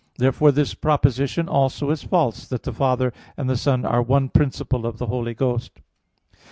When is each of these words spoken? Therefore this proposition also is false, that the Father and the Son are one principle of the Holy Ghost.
Therefore 0.17 0.51
this 0.51 0.73
proposition 0.73 1.47
also 1.47 1.91
is 1.91 2.01
false, 2.01 2.47
that 2.47 2.63
the 2.63 2.73
Father 2.73 3.13
and 3.37 3.47
the 3.47 3.55
Son 3.55 3.85
are 3.85 4.01
one 4.01 4.29
principle 4.29 4.87
of 4.87 4.97
the 4.97 5.05
Holy 5.05 5.35
Ghost. 5.35 5.79